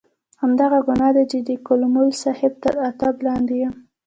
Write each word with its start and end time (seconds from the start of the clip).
همدغه 0.41 0.79
ګناه 0.87 1.11
ده 1.15 1.23
چې 1.31 1.37
د 1.47 1.49
قلموال 1.67 2.09
صاحب 2.23 2.53
تر 2.63 2.75
عتاب 2.89 3.15
لاندې 3.25 3.55
یم. 3.61 3.73